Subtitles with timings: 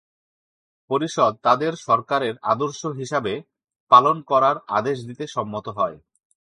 [0.89, 3.33] পরিষদ "তাদের সরকারের আদর্শ হিসাবে
[3.91, 5.97] পালন করার" আদেশ দিতে সম্মত হয়।